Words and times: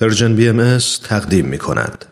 پرژن 0.00 0.36
بی 0.36 0.48
ام 0.48 0.78
تقدیم 1.04 1.46
می 1.46 1.58
کند. 1.58 2.04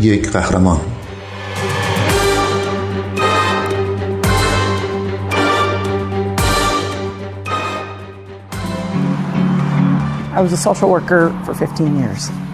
یک 0.00 0.30
قهرمان 0.30 0.80
I 10.34 10.40
was 10.40 10.52
a 10.52 10.56
social 10.56 10.88
worker 10.88 11.32
for 11.44 11.54
15 11.54 11.98
years. 11.98 12.47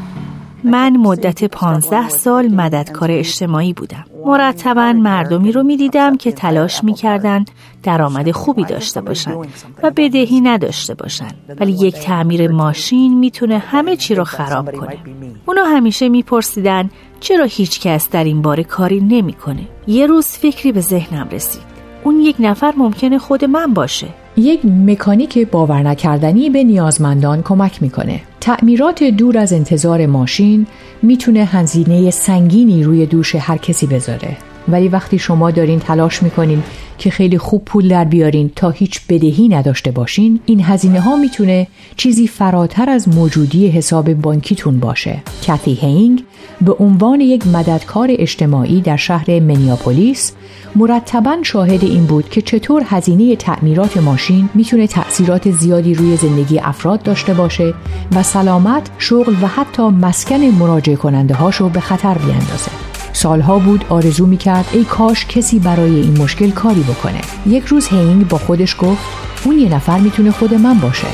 من 0.64 0.96
مدت 0.96 1.44
پانزده 1.44 2.08
سال 2.08 2.48
مددکار 2.48 3.10
اجتماعی 3.10 3.72
بودم. 3.72 4.04
مرتبا 4.26 4.92
مردمی 4.92 5.52
رو 5.52 5.62
می 5.62 5.76
دیدم 5.76 6.16
که 6.16 6.32
تلاش 6.32 6.84
می 6.84 6.94
کردن 6.94 7.44
درآمد 7.82 8.30
خوبی 8.30 8.64
داشته 8.64 9.00
باشند 9.00 9.46
و 9.82 9.90
بدهی 9.90 10.40
نداشته 10.40 10.94
باشند. 10.94 11.34
ولی 11.60 11.72
یک 11.72 11.94
تعمیر 11.94 12.50
ماشین 12.50 13.18
می‌تونه 13.18 13.58
همه 13.58 13.96
چی 13.96 14.14
رو 14.14 14.24
خراب 14.24 14.76
کنه. 14.76 14.98
اونا 15.46 15.64
همیشه 15.64 16.08
میپرسیدن 16.08 16.90
چرا 17.20 17.44
هیچ 17.44 17.80
کس 17.80 18.10
در 18.10 18.24
این 18.24 18.42
باره 18.42 18.64
کاری 18.64 19.00
نمی‌کنه. 19.00 19.68
یه 19.86 20.06
روز 20.06 20.26
فکری 20.26 20.72
به 20.72 20.80
ذهنم 20.80 21.28
رسید. 21.32 21.62
اون 22.04 22.20
یک 22.20 22.36
نفر 22.38 22.72
ممکنه 22.76 23.18
خود 23.18 23.44
من 23.44 23.74
باشه. 23.74 24.06
یک 24.36 24.64
مکانیک 24.64 25.50
باور 25.50 25.82
نکردنی 25.82 26.50
به 26.50 26.64
نیازمندان 26.64 27.42
کمک 27.42 27.82
می‌کنه. 27.82 28.20
تعمیرات 28.40 29.04
دور 29.04 29.38
از 29.38 29.52
انتظار 29.52 30.06
ماشین 30.06 30.66
می‌تونه 31.02 31.44
هزینه 31.44 32.10
سنگینی 32.10 32.82
روی 32.82 33.06
دوش 33.06 33.34
هر 33.34 33.56
کسی 33.56 33.86
بذاره. 33.86 34.36
ولی 34.68 34.88
وقتی 34.88 35.18
شما 35.18 35.50
دارین 35.50 35.78
تلاش 35.78 36.22
می‌کنین 36.22 36.62
که 36.98 37.10
خیلی 37.10 37.38
خوب 37.38 37.64
پول 37.64 37.88
در 37.88 38.04
بیارین 38.04 38.50
تا 38.56 38.70
هیچ 38.70 39.00
بدهی 39.08 39.48
نداشته 39.48 39.90
باشین 39.90 40.40
این 40.46 40.60
هزینه 40.64 41.00
ها 41.00 41.16
می‌تونه 41.16 41.66
چیزی 41.96 42.26
فراتر 42.26 42.90
از 42.90 43.08
موجودی 43.08 43.68
حساب 43.68 44.14
بانکیتون 44.14 44.80
باشه 44.80 45.22
کتی 45.42 45.74
هینگ 45.74 46.24
به 46.60 46.72
عنوان 46.72 47.20
یک 47.20 47.46
مددکار 47.46 48.08
اجتماعی 48.10 48.80
در 48.80 48.96
شهر 48.96 49.40
منیاپولیس 49.40 50.32
مرتبا 50.76 51.36
شاهد 51.42 51.84
این 51.84 52.06
بود 52.06 52.28
که 52.28 52.42
چطور 52.42 52.82
هزینه 52.86 53.36
تعمیرات 53.36 53.96
ماشین 53.96 54.48
می‌تونه 54.54 54.86
تأثیرات 54.86 55.50
زیادی 55.50 55.94
روی 55.94 56.16
زندگی 56.16 56.58
افراد 56.58 57.02
داشته 57.02 57.34
باشه 57.34 57.74
و 58.16 58.22
سلامت، 58.22 58.90
شغل 58.98 59.34
و 59.42 59.46
حتی 59.46 59.82
مسکن 59.82 60.40
مراجع 60.40 60.94
کننده 60.94 61.34
هاشو 61.34 61.68
به 61.68 61.80
خطر 61.80 62.18
بیاندازه. 62.18 62.93
سالها 63.14 63.58
بود 63.58 63.84
آرزو 63.88 64.26
می‌کرد 64.26 64.68
ای 64.72 64.84
کاش 64.84 65.26
کسی 65.26 65.58
برای 65.58 66.00
این 66.00 66.22
مشکل 66.22 66.50
کاری 66.50 66.80
بکنه. 66.80 67.20
یک 67.46 67.64
روز 67.64 67.88
هینگ 67.88 68.28
با 68.28 68.38
خودش 68.38 68.76
گفت 68.80 69.02
اون 69.44 69.58
یه 69.58 69.74
نفر 69.74 69.98
می‌تونه 69.98 70.30
خود 70.30 70.54
من 70.54 70.78
باشه. 70.78 71.06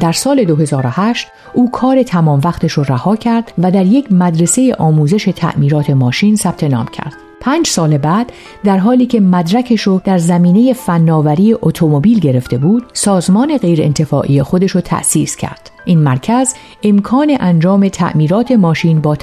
در 0.00 0.12
سال 0.12 0.44
2008 0.44 1.28
او 1.54 1.70
کار 1.70 2.02
تمام 2.02 2.40
وقتش 2.44 2.72
رو 2.72 2.82
رها 2.82 3.16
کرد 3.16 3.52
و 3.58 3.70
در 3.70 3.86
یک 3.86 4.12
مدرسه 4.12 4.74
آموزش 4.78 5.24
تعمیرات 5.36 5.90
ماشین 5.90 6.36
ثبت 6.36 6.64
نام 6.64 6.86
کرد. 6.86 7.14
پنج 7.40 7.66
سال 7.66 7.98
بعد 7.98 8.32
در 8.64 8.78
حالی 8.78 9.06
که 9.06 9.20
مدرکش 9.20 9.82
رو 9.82 10.00
در 10.04 10.18
زمینه 10.18 10.72
فناوری 10.72 11.56
اتومبیل 11.62 12.20
گرفته 12.20 12.58
بود 12.58 12.84
سازمان 12.92 13.56
غیر 13.56 13.82
انتفاعی 13.82 14.42
خودش 14.42 14.70
رو 14.70 14.80
تأسیس 14.80 15.36
کرد. 15.36 15.70
این 15.88 15.98
مرکز 15.98 16.54
امکان 16.82 17.36
انجام 17.40 17.88
تعمیرات 17.88 18.52
ماشین 18.52 19.00
با 19.00 19.16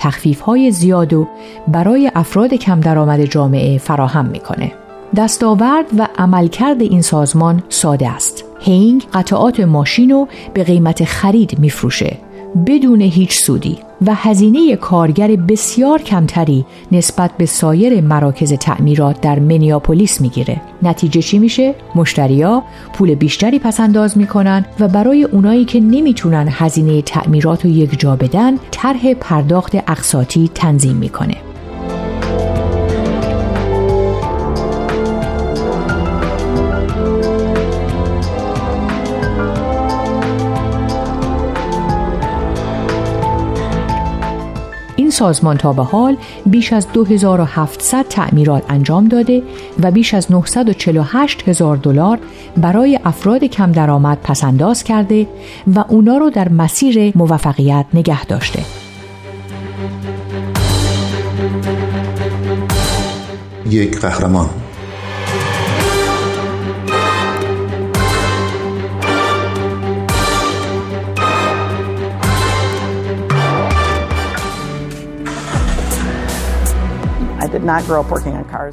های 0.45 0.71
زیاد 0.71 1.13
و 1.13 1.27
برای 1.67 2.11
افراد 2.15 2.53
کم 2.53 2.79
درآمد 2.79 3.25
جامعه 3.25 3.77
فراهم 3.77 4.25
می‌کنه. 4.25 4.71
دستاورد 5.15 5.85
و 5.97 6.07
عملکرد 6.17 6.81
این 6.81 7.01
سازمان 7.01 7.63
ساده 7.69 8.09
است. 8.09 8.43
هینگ 8.59 9.03
قطعات 9.13 9.59
ماشین 9.59 10.09
رو 10.09 10.27
به 10.53 10.63
قیمت 10.63 11.03
خرید 11.03 11.59
میفروشه 11.59 12.17
بدون 12.67 13.01
هیچ 13.01 13.39
سودی 13.39 13.77
و 14.07 14.15
هزینه 14.15 14.75
کارگر 14.75 15.27
بسیار 15.27 16.01
کمتری 16.01 16.65
نسبت 16.91 17.31
به 17.37 17.45
سایر 17.45 18.01
مراکز 18.01 18.53
تعمیرات 18.53 19.21
در 19.21 19.39
منیاپولیس 19.39 20.21
می‌گیره. 20.21 20.61
نتیجه 20.83 21.21
چی 21.21 21.39
میشه؟ 21.39 21.75
مشتریا 21.95 22.63
پول 22.93 23.15
بیشتری 23.15 23.59
پس 23.59 23.79
انداز 23.79 24.17
می‌کنن 24.17 24.65
و 24.79 24.87
برای 24.87 25.23
اونایی 25.23 25.65
که 25.65 25.79
نمی‌تونن 25.79 26.47
هزینه 26.51 27.01
تعمیرات 27.01 27.65
رو 27.65 27.71
یک 27.71 27.99
جا 27.99 28.15
بدن 28.15 28.57
طرح 28.71 29.13
پرداخت 29.13 29.75
اقساطی 29.75 30.49
تنظیم 30.55 30.95
می‌کنه. 30.95 31.44
سازمان 45.15 45.57
تا 45.57 45.73
به 45.73 45.83
حال 45.83 46.17
بیش 46.45 46.73
از 46.73 46.87
2700 46.93 48.05
تعمیرات 48.09 48.63
انجام 48.69 49.07
داده 49.07 49.43
و 49.83 49.91
بیش 49.91 50.13
از 50.13 50.31
948 50.31 51.49
هزار 51.49 51.77
دلار 51.77 52.19
برای 52.57 52.99
افراد 53.05 53.43
کم 53.43 53.71
درآمد 53.71 54.17
پسنداز 54.23 54.83
کرده 54.83 55.27
و 55.75 55.83
اونا 55.87 56.17
رو 56.17 56.29
در 56.29 56.49
مسیر 56.49 57.17
موفقیت 57.17 57.85
نگه 57.93 58.25
داشته. 58.25 58.59
یک 63.69 63.99
قهرمان 63.99 64.49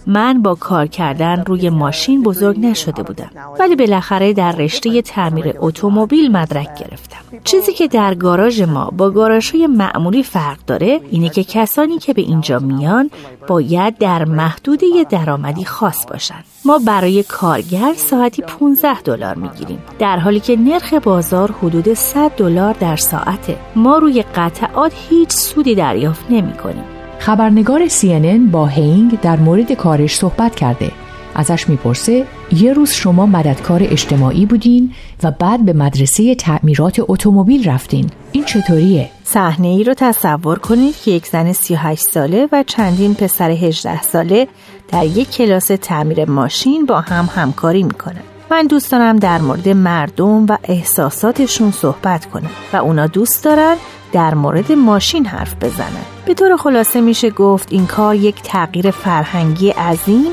من 0.07 0.43
با 0.43 0.55
کار 0.55 0.87
کردن 0.87 1.45
روی 1.47 1.71
ماشین 1.71 2.23
بزرگ 2.23 2.61
نشده 2.61 3.03
بودم 3.03 3.31
ولی 3.59 3.77
بالاخره 3.77 4.33
در 4.33 4.53
رشته 4.53 5.03
تعمیر 5.03 5.55
اتومبیل 5.59 6.33
مدرک 6.33 6.69
گرفتم. 6.79 7.19
چیزی 7.45 7.73
که 7.73 7.89
در 7.89 8.15
گاراژ 8.15 8.61
ما 8.61 8.91
با 8.97 9.41
های 9.53 9.67
معمولی 9.67 10.23
فرق 10.23 10.59
داره 10.67 11.01
اینه 11.11 11.29
که 11.29 11.45
کسانی 11.45 11.99
که 11.99 12.13
به 12.13 12.23
اینجا 12.23 12.59
میان 12.59 13.11
باید 13.47 13.99
در 13.99 14.25
محدوده 14.25 14.87
درآمدی 15.11 15.65
خاص 15.65 16.07
باشند 16.07 16.45
ما 16.65 16.81
برای 16.87 17.23
کارگر 17.23 17.93
ساعتی 17.97 18.43
15 18.43 19.01
دلار 19.01 19.35
می‌گیریم 19.35 19.83
در 19.99 20.19
حالی 20.19 20.41
که 20.41 20.57
نرخ 20.57 20.95
بازار 20.95 21.53
حدود 21.53 21.95
100 21.95 22.31
دلار 22.37 22.75
در 22.81 22.97
ساعته. 22.97 23.57
ما 23.77 23.99
روی 23.99 24.25
قطعات 24.35 24.93
هیچ 25.09 25.31
سودی 25.31 25.75
دریافت 25.75 26.25
نمی 26.31 26.53
کنیم 26.53 27.02
خبرنگار 27.19 27.89
CNN 27.89 28.51
با 28.51 28.67
هینگ 28.67 29.21
در 29.21 29.37
مورد 29.37 29.73
کارش 29.73 30.17
صحبت 30.17 30.55
کرده. 30.55 30.91
ازش 31.35 31.69
می‌پرسه 31.69 32.27
یه 32.53 32.73
روز 32.73 32.91
شما 32.91 33.27
مددکار 33.27 33.83
اجتماعی 33.83 34.47
بودین 34.47 34.93
و 35.23 35.31
بعد 35.31 35.65
به 35.65 35.73
مدرسه 35.73 36.35
تعمیرات 36.35 37.01
اتومبیل 37.09 37.71
رفتین. 37.71 38.11
این 38.33 38.45
چطوریه؟ 38.45 39.11
صحنه 39.25 39.69
ای 39.69 39.85
رو 39.85 39.95
تصور 39.95 40.59
کنید 40.59 40.95
که 41.05 41.11
یک 41.11 41.27
زن 41.27 41.53
38 41.53 42.03
ساله 42.03 42.49
و 42.53 42.63
چندین 42.67 43.15
پسر 43.15 43.51
18 43.51 44.03
ساله 44.03 44.49
در 44.89 45.07
یک 45.07 45.31
کلاس 45.31 45.67
تعمیر 45.67 46.25
ماشین 46.25 46.87
با 46.87 47.01
هم 47.01 47.29
همکاری 47.35 47.83
می‌کنن. 47.83 48.23
من 48.51 48.67
دوست 48.67 48.93
دارم 48.93 49.17
در 49.17 49.39
مورد 49.39 49.69
مردم 49.69 50.47
و 50.47 50.59
احساساتشون 50.65 51.71
صحبت 51.71 52.27
کنم 52.27 52.51
و 52.73 52.77
اونا 52.77 53.07
دوست 53.07 53.45
دارن 53.45 53.77
در 54.13 54.35
مورد 54.35 54.73
ماشین 54.73 55.27
حرف 55.27 55.55
بزنن 55.55 56.05
به 56.27 56.35
طور 56.35 56.57
خلاصه 56.57 57.01
میشه 57.01 57.31
گفت 57.31 57.73
این 57.73 57.87
کار 57.87 58.15
یک 58.15 58.43
تغییر 58.43 58.91
فرهنگی 58.91 59.71
عظیم 59.71 60.31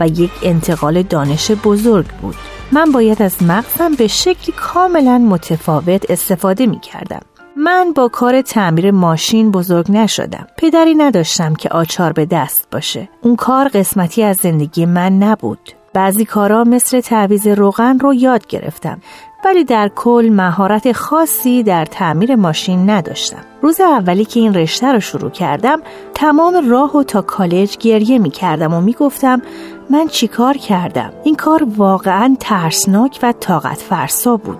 و 0.00 0.08
یک 0.08 0.30
انتقال 0.42 1.02
دانش 1.02 1.50
بزرگ 1.50 2.06
بود 2.06 2.36
من 2.72 2.92
باید 2.92 3.22
از 3.22 3.42
مغزم 3.42 3.94
به 3.94 4.06
شکلی 4.06 4.54
کاملا 4.56 5.18
متفاوت 5.18 6.10
استفاده 6.10 6.66
می 6.66 6.80
کردم. 6.80 7.20
من 7.56 7.92
با 7.92 8.08
کار 8.08 8.42
تعمیر 8.42 8.90
ماشین 8.90 9.50
بزرگ 9.50 9.86
نشدم. 9.90 10.46
پدری 10.58 10.94
نداشتم 10.94 11.54
که 11.54 11.68
آچار 11.68 12.12
به 12.12 12.26
دست 12.26 12.68
باشه. 12.72 13.08
اون 13.22 13.36
کار 13.36 13.68
قسمتی 13.68 14.22
از 14.22 14.36
زندگی 14.36 14.86
من 14.86 15.18
نبود. 15.18 15.79
بعضی 15.94 16.24
کارا 16.24 16.64
مثل 16.64 17.00
تعویز 17.00 17.46
روغن 17.46 17.98
رو 17.98 18.14
یاد 18.14 18.46
گرفتم 18.46 18.98
ولی 19.44 19.64
در 19.64 19.90
کل 19.96 20.30
مهارت 20.32 20.92
خاصی 20.92 21.62
در 21.62 21.84
تعمیر 21.84 22.36
ماشین 22.36 22.90
نداشتم. 22.90 23.44
روز 23.62 23.80
اولی 23.80 24.24
که 24.24 24.40
این 24.40 24.54
رشته 24.54 24.92
رو 24.92 25.00
شروع 25.00 25.30
کردم 25.30 25.80
تمام 26.14 26.70
راه 26.70 26.96
و 26.96 27.02
تا 27.02 27.22
کالج 27.22 27.76
گریه 27.76 28.18
می 28.18 28.30
کردم 28.30 28.74
و 28.74 28.80
می 28.80 28.92
گفتم 28.92 29.42
من 29.90 30.06
چیکار 30.06 30.56
کردم؟ 30.56 31.12
این 31.24 31.36
کار 31.36 31.66
واقعا 31.76 32.36
ترسناک 32.40 33.18
و 33.22 33.32
طاقت 33.32 33.78
فرسا 33.78 34.36
بود. 34.36 34.58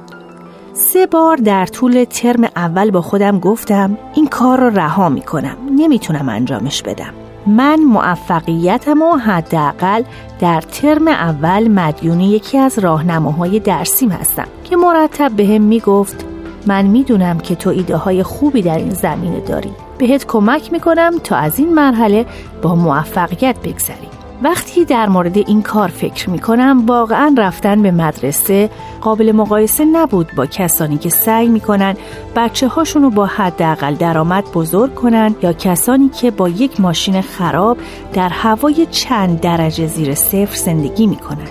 سه 0.73 1.07
بار 1.07 1.37
در 1.37 1.67
طول 1.67 2.05
ترم 2.05 2.45
اول 2.57 2.91
با 2.91 3.03
خودم 3.03 3.39
گفتم 3.39 3.99
این 4.15 4.27
کار 4.27 4.61
رو 4.61 4.79
رها 4.79 5.09
می 5.09 5.23
کنم. 5.23 5.57
نمی‌تونم 5.77 6.29
انجامش 6.29 6.83
بدم. 6.83 7.30
من 7.47 7.81
موفقیتم 7.81 9.03
و 9.03 9.17
حداقل 9.17 10.03
در 10.41 10.61
ترم 10.61 11.09
اول 11.09 11.69
مدیون 11.69 12.21
یکی 12.21 12.59
از 12.59 12.79
راهنماهای 12.79 13.61
درسیم 13.61 14.11
هستم 14.11 14.47
که 14.65 14.77
مرتب 14.77 15.33
به 15.37 15.59
می‌گفت 15.59 16.25
من 16.67 16.87
می‌دونم 16.87 17.39
که 17.39 17.55
تو 17.55 17.71
ایده 17.71 17.97
های 17.97 18.23
خوبی 18.23 18.63
در 18.63 18.77
این 18.77 18.91
زمینه 18.91 19.41
داری. 19.41 19.71
بهت 19.99 20.27
کمک 20.27 20.73
می‌کنم 20.73 21.13
تا 21.25 21.37
از 21.37 21.59
این 21.59 21.75
مرحله 21.75 22.27
با 22.63 22.75
موفقیت 22.75 23.57
بگذری 23.65 24.20
وقتی 24.43 24.85
در 24.85 25.09
مورد 25.09 25.39
این 25.39 25.63
کار 25.63 25.89
فکر 25.89 26.31
می 26.31 26.39
کنم 26.39 26.87
واقعا 26.87 27.35
رفتن 27.39 27.83
به 27.83 27.91
مدرسه 27.91 28.71
قابل 29.01 29.33
مقایسه 29.33 29.85
نبود 29.85 30.31
با 30.37 30.47
کسانی 30.47 30.99
که 30.99 31.09
سعی 31.09 31.49
می 31.49 31.61
کنن 31.61 31.97
بچه 32.37 32.69
هاشون 32.69 33.03
رو 33.03 33.11
با 33.11 33.27
حداقل 33.27 33.95
درآمد 33.95 34.45
بزرگ 34.55 34.95
کنن 34.95 35.35
یا 35.43 35.53
کسانی 35.53 36.09
که 36.09 36.31
با 36.31 36.49
یک 36.49 36.81
ماشین 36.81 37.21
خراب 37.21 37.79
در 38.13 38.29
هوای 38.29 38.87
چند 38.91 39.41
درجه 39.41 39.87
زیر 39.87 40.15
صفر 40.15 40.57
زندگی 40.57 41.07
می 41.07 41.17
کنن. 41.17 41.49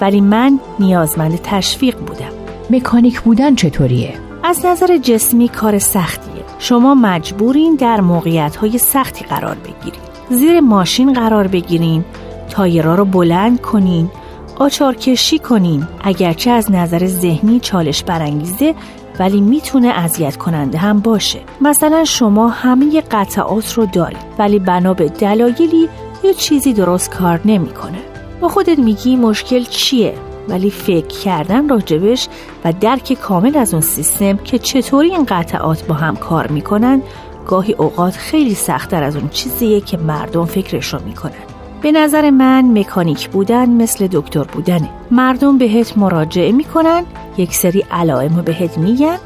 ولی 0.00 0.20
من 0.20 0.60
نیازمند 0.78 1.40
تشویق 1.42 1.98
بودم 1.98 2.32
مکانیک 2.70 3.20
بودن 3.20 3.54
چطوریه؟ 3.54 4.14
از 4.44 4.66
نظر 4.66 4.96
جسمی 4.96 5.48
کار 5.48 5.78
سختیه 5.78 6.42
شما 6.58 6.94
مجبورین 6.94 7.74
در 7.74 8.00
موقعیت 8.00 8.56
های 8.56 8.78
سختی 8.78 9.24
قرار 9.24 9.54
بگیرید 9.54 10.12
زیر 10.30 10.60
ماشین 10.60 11.12
قرار 11.12 11.46
بگیرین 11.46 12.04
تایرا 12.52 12.94
رو 12.94 13.04
بلند 13.04 13.60
کنین 13.60 14.10
آچار 14.58 14.94
کشی 14.94 15.38
کنین. 15.38 15.86
اگرچه 16.04 16.50
از 16.50 16.70
نظر 16.70 17.06
ذهنی 17.06 17.60
چالش 17.60 18.02
برانگیزه 18.04 18.74
ولی 19.18 19.40
می‌تونه 19.40 19.88
اذیت 19.88 20.36
کننده 20.36 20.78
هم 20.78 21.00
باشه. 21.00 21.40
مثلا 21.60 22.04
شما 22.04 22.48
همه 22.48 23.00
قطعات 23.00 23.72
رو 23.72 23.86
دارید 23.86 24.18
ولی 24.38 24.58
بنا 24.58 24.94
به 24.94 25.08
دلایلی 25.08 25.88
یه 26.24 26.34
چیزی 26.34 26.72
درست 26.72 27.10
کار 27.10 27.40
نمی‌کنه. 27.44 27.98
با 28.40 28.48
خودت 28.48 28.78
میگی 28.78 29.16
مشکل 29.16 29.62
چیه 29.62 30.14
ولی 30.48 30.70
فکر 30.70 31.06
کردن 31.06 31.68
راجبش 31.68 32.28
و 32.64 32.72
درک 32.80 33.12
کامل 33.12 33.56
از 33.56 33.74
اون 33.74 33.82
سیستم 33.82 34.36
که 34.36 34.58
چطوری 34.58 35.10
این 35.10 35.26
قطعات 35.28 35.86
با 35.86 35.94
هم 35.94 36.16
کار 36.16 36.46
می‌کنن 36.46 37.02
گاهی 37.46 37.72
اوقات 37.72 38.16
خیلی 38.16 38.54
سختتر 38.54 39.02
از 39.02 39.16
اون 39.16 39.28
چیزیه 39.28 39.80
که 39.80 39.96
مردم 39.96 40.44
فکرش 40.44 40.94
رو 40.94 41.00
می‌کنن. 41.04 41.51
به 41.82 41.92
نظر 41.92 42.30
من 42.30 42.78
مکانیک 42.78 43.28
بودن 43.28 43.68
مثل 43.70 44.06
دکتر 44.12 44.44
بودنه. 44.44 44.90
مردم 45.10 45.58
بهت 45.58 45.98
مراجعه 45.98 46.52
می‌کنن 46.52 47.04
یک 47.36 47.54
سری 47.54 47.84
علائم 47.90 48.36
رو 48.36 48.42
بهت 48.42 48.78
میگن 48.78 49.18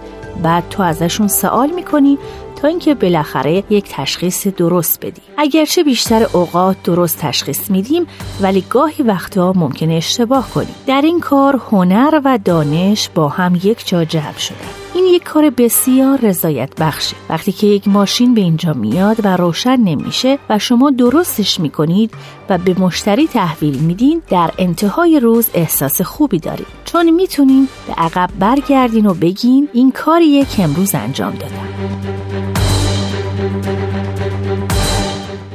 بعد 0.43 0.65
تو 0.71 0.83
ازشون 0.83 1.29
سوال 1.29 1.71
می‌کنی 1.71 2.19
تا 2.57 2.69
اینکه 2.69 2.95
بالاخره 2.95 3.65
یک 3.71 3.85
تشخیص 3.91 4.47
درست 4.47 5.07
بدی 5.07 5.23
اگرچه 5.39 5.85
بیشتر 5.85 6.27
اوقات 6.33 6.77
درست 6.85 7.19
تشخیص 7.19 7.71
میدیم 7.71 8.07
ولی 8.41 8.65
گاهی 8.71 9.03
وقتا 9.03 9.53
ممکنه 9.53 9.95
اشتباه 9.95 10.51
کنیم. 10.51 10.75
در 10.87 11.01
این 11.01 11.21
کار 11.21 11.57
هنر 11.71 12.21
و 12.25 12.39
دانش 12.45 13.09
با 13.15 13.29
هم 13.29 13.55
یک 13.55 13.89
جا 13.89 14.05
جمع 14.05 14.39
شدن. 14.39 14.57
این 14.95 15.05
یک 15.05 15.23
کار 15.23 15.51
بسیار 15.51 16.19
رضایت 16.21 16.71
بخشه. 16.81 17.17
وقتی 17.29 17.53
که 17.53 17.67
یک 17.67 17.89
ماشین 17.89 18.35
به 18.35 18.41
اینجا 18.41 18.73
میاد 18.73 19.17
و 19.25 19.37
روشن 19.37 19.77
نمیشه 19.77 20.39
و 20.51 20.59
شما 20.59 20.91
درستش 20.91 21.61
می‌کنید 21.61 22.15
و 22.49 22.59
به 22.59 22.81
مشتری 22.81 23.27
تحویل 23.27 23.79
میدین 23.79 24.23
در 24.31 24.51
انتهای 24.59 25.21
روز 25.21 25.49
احساس 25.55 26.01
خوبی 26.03 26.39
دارید. 26.39 26.67
چون 26.85 27.11
می‌تونین 27.11 27.69
به 27.87 27.93
عقب 27.93 28.31
برگردین 28.39 29.07
و 29.07 29.15
بگین 29.15 29.69
این 29.73 29.93
کاریه 29.93 30.45
که 30.45 30.63
امروز 30.63 30.95
انجام 30.95 31.33
دادم. 31.33 32.26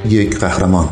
یک 0.08 0.38
قهرمان. 0.38 0.88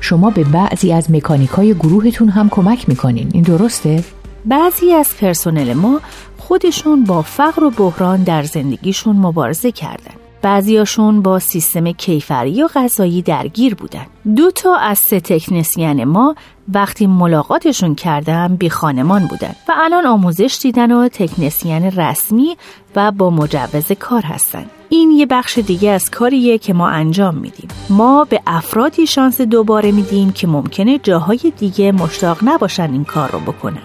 شما 0.00 0.30
به 0.30 0.44
بعضی 0.44 0.92
از 0.92 1.10
مکانیکای 1.10 1.74
گروهتون 1.74 2.28
هم 2.28 2.48
کمک 2.48 2.88
می‌کنین. 2.88 3.30
این 3.34 3.42
درسته؟ 3.42 4.04
بعضی 4.44 4.92
از 4.92 5.16
پرسنل 5.20 5.72
ما 5.72 6.00
خودشون 6.38 7.04
با 7.04 7.22
فقر 7.22 7.64
و 7.64 7.70
بحران 7.70 8.22
در 8.22 8.42
زندگیشون 8.42 9.16
مبارزه 9.16 9.72
کردن. 9.72 10.23
بعضیاشون 10.44 11.22
با 11.22 11.38
سیستم 11.38 11.92
کیفری 11.92 12.62
و 12.62 12.68
غذایی 12.74 13.22
درگیر 13.22 13.74
بودن. 13.74 14.06
دو 14.36 14.50
تا 14.50 14.76
از 14.76 14.98
سه 14.98 15.20
تکنسین 15.20 16.04
ما 16.04 16.34
وقتی 16.72 17.06
ملاقاتشون 17.06 17.94
کردم 17.94 18.56
بی 18.56 18.70
خانمان 18.70 19.26
بودن 19.26 19.54
و 19.68 19.72
الان 19.84 20.06
آموزش 20.06 20.58
دیدن 20.62 20.92
و 20.92 21.08
تکنسین 21.08 21.82
رسمی 21.82 22.56
و 22.96 23.12
با 23.12 23.30
مجوز 23.30 23.92
کار 23.92 24.22
هستن. 24.22 24.66
این 24.88 25.10
یه 25.10 25.26
بخش 25.26 25.58
دیگه 25.58 25.90
از 25.90 26.10
کاریه 26.10 26.58
که 26.58 26.72
ما 26.72 26.88
انجام 26.88 27.34
میدیم. 27.34 27.68
ما 27.90 28.24
به 28.24 28.40
افرادی 28.46 29.06
شانس 29.06 29.40
دوباره 29.40 29.92
میدیم 29.92 30.32
که 30.32 30.46
ممکنه 30.46 30.98
جاهای 30.98 31.52
دیگه 31.58 31.92
مشتاق 31.92 32.38
نباشن 32.42 32.92
این 32.92 33.04
کار 33.04 33.30
رو 33.30 33.40
بکنن. 33.40 33.82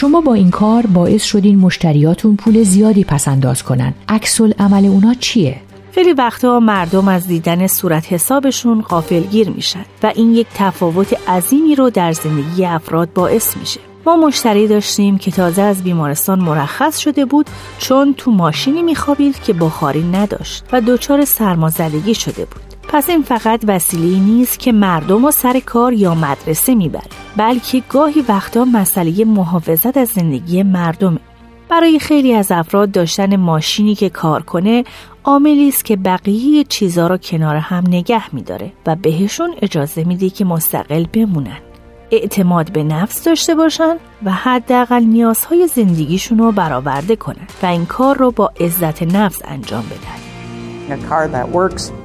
شما 0.00 0.20
با 0.20 0.34
این 0.34 0.50
کار 0.50 0.86
باعث 0.86 1.24
شدین 1.24 1.58
مشتریاتون 1.58 2.36
پول 2.36 2.62
زیادی 2.62 3.04
پس 3.04 3.28
انداز 3.28 3.62
کنن. 3.62 3.94
عکس 4.08 4.40
عمل 4.40 4.86
اونا 4.86 5.14
چیه؟ 5.14 5.60
خیلی 5.92 6.12
وقتها 6.12 6.60
مردم 6.60 7.08
از 7.08 7.26
دیدن 7.26 7.66
صورت 7.66 8.12
حسابشون 8.12 8.82
غافلگیر 8.82 9.50
میشن 9.50 9.84
و 10.02 10.12
این 10.16 10.34
یک 10.34 10.46
تفاوت 10.54 11.28
عظیمی 11.28 11.74
رو 11.74 11.90
در 11.90 12.12
زندگی 12.12 12.64
افراد 12.64 13.12
باعث 13.12 13.56
میشه. 13.56 13.80
ما 14.06 14.16
مشتری 14.16 14.68
داشتیم 14.68 15.18
که 15.18 15.30
تازه 15.30 15.62
از 15.62 15.82
بیمارستان 15.82 16.40
مرخص 16.40 16.98
شده 16.98 17.24
بود 17.24 17.46
چون 17.78 18.14
تو 18.14 18.30
ماشینی 18.30 18.82
میخوابید 18.82 19.42
که 19.42 19.52
بخاری 19.52 20.02
نداشت 20.02 20.64
و 20.72 20.80
دچار 20.80 21.24
سرمازدگی 21.24 22.14
شده 22.14 22.44
بود. 22.44 22.67
پس 22.88 23.10
این 23.10 23.22
فقط 23.22 23.64
وسیله 23.66 24.18
نیست 24.18 24.58
که 24.58 24.72
مردم 24.72 25.24
و 25.24 25.30
سر 25.30 25.60
کار 25.60 25.92
یا 25.92 26.14
مدرسه 26.14 26.74
می‌بره 26.74 27.08
بلکه 27.36 27.82
گاهی 27.88 28.24
وقتا 28.28 28.64
مسئله 28.64 29.24
محافظت 29.24 29.96
از 29.96 30.08
زندگی 30.08 30.62
مردمه. 30.62 31.18
برای 31.68 31.98
خیلی 31.98 32.34
از 32.34 32.52
افراد 32.52 32.90
داشتن 32.90 33.36
ماشینی 33.36 33.94
که 33.94 34.10
کار 34.10 34.42
کنه 34.42 34.84
عاملی 35.24 35.68
است 35.68 35.84
که 35.84 35.96
بقیه 35.96 36.64
چیزها 36.64 37.06
رو 37.06 37.16
کنار 37.16 37.56
هم 37.56 37.84
نگه 37.88 38.34
میداره 38.34 38.72
و 38.86 38.96
بهشون 38.96 39.54
اجازه 39.62 40.04
میده 40.04 40.30
که 40.30 40.44
مستقل 40.44 41.06
بمونن. 41.12 41.58
اعتماد 42.10 42.72
به 42.72 42.82
نفس 42.82 43.24
داشته 43.24 43.54
باشن 43.54 43.96
و 44.24 44.32
حداقل 44.32 45.04
نیازهای 45.04 45.66
زندگیشون 45.66 46.38
رو 46.38 46.52
برآورده 46.52 47.16
کنن 47.16 47.46
و 47.62 47.66
این 47.66 47.86
کار 47.86 48.16
رو 48.16 48.30
با 48.30 48.52
عزت 48.60 49.02
نفس 49.02 49.42
انجام 49.44 49.82
بدن. 49.82 50.27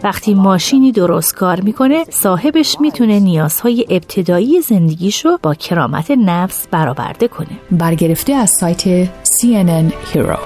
وقتی 0.03 0.33
ماشینی 0.33 0.91
درست 0.91 1.35
کار 1.35 1.61
می‌کنه 1.61 2.03
صاحبش 2.09 2.77
می‌تونه 2.81 3.19
نیازهای 3.19 3.85
ابتدایی 3.89 4.61
زندگیشو 4.61 5.37
با 5.43 5.53
کرامت 5.53 6.11
نفس 6.11 6.67
برآورده 6.71 7.27
کنه. 7.27 7.59
برگرفته 7.71 8.33
از 8.33 8.49
سایت 8.49 9.05
CNN 9.05 10.13
Hero. 10.13 10.39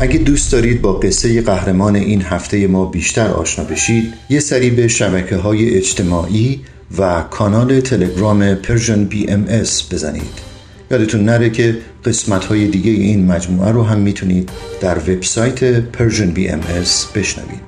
اگه 0.00 0.18
دوست 0.18 0.52
دارید 0.52 0.82
با 0.82 0.92
قصه 0.92 1.42
قهرمان 1.42 1.96
این 1.96 2.22
هفته 2.22 2.66
ما 2.66 2.84
بیشتر 2.84 3.26
آشنا 3.26 3.64
بشید 3.64 4.14
یه 4.28 4.40
سری 4.40 4.70
به 4.70 4.88
شبکه 4.88 5.36
های 5.36 5.76
اجتماعی 5.76 6.60
و 6.98 7.22
کانال 7.30 7.80
تلگرام 7.80 8.54
Persian 8.54 9.04
BMS 9.04 9.44
بزنید. 9.90 10.50
یادتون 10.90 11.24
نره 11.24 11.50
که 11.50 11.78
قسمت 12.04 12.44
های 12.44 12.68
دیگه 12.68 12.90
این 12.90 13.26
مجموعه 13.26 13.70
رو 13.70 13.82
هم 13.82 13.98
می‌تونید 13.98 14.50
در 14.80 14.98
وبسایت 14.98 15.80
Persian 15.80 16.36
BMS 16.36 17.16
بشنوید. 17.16 17.60